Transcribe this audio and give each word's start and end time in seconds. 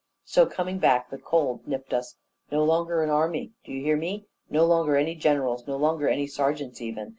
So, 0.23 0.47
coming 0.47 0.79
back, 0.79 1.11
the 1.11 1.19
cold 1.19 1.67
nipped 1.67 1.93
us. 1.93 2.15
No 2.49 2.63
longer 2.63 3.03
an 3.03 3.11
army 3.11 3.53
do 3.63 3.71
you 3.71 3.83
hear 3.83 3.97
me? 3.97 4.25
no 4.49 4.65
longer 4.65 4.97
any 4.97 5.13
generals, 5.13 5.67
no 5.67 5.77
longer 5.77 6.09
any 6.09 6.25
sergeants 6.25 6.81
even. 6.81 7.09